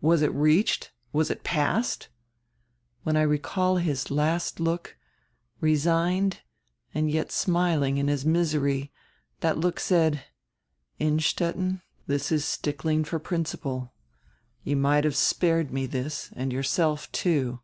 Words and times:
Was 0.00 0.22
it 0.22 0.32
reached? 0.32 0.92
Was 1.12 1.32
it 1.32 1.42
passed? 1.42 2.08
When 3.02 3.16
I 3.16 3.22
recall 3.22 3.78
his 3.78 4.08
last 4.08 4.60
look, 4.60 4.96
resigned 5.60 6.42
and 6.94 7.10
yet 7.10 7.32
smiling 7.32 7.98
in 7.98 8.06
his 8.06 8.24
misery, 8.24 8.92
diat 9.42 9.60
look 9.60 9.80
said: 9.80 10.22
'Innstetten, 11.00 11.82
this 12.06 12.30
is 12.30 12.44
stickling 12.44 13.02
for 13.02 13.18
principle. 13.18 13.92
You 14.62 14.76
might 14.76 15.02
have 15.02 15.16
spared 15.16 15.72
me 15.72 15.88
diis, 15.88 16.32
and 16.36 16.52
yourself, 16.52 17.10
too.' 17.10 17.58